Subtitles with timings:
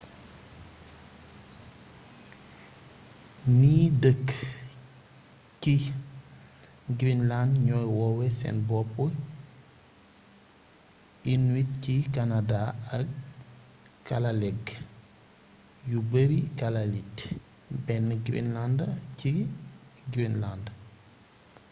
[3.59, 4.27] ni dëkk
[5.61, 5.73] ci
[6.99, 8.93] greenland ñooy woowé seen bopp
[11.33, 12.61] inuit ci canada
[12.97, 13.07] ak
[14.07, 14.63] kalaalleq
[15.89, 17.15] yu beeri kalaallit
[17.85, 19.31] bénn greenlander ci
[20.13, 20.65] greenland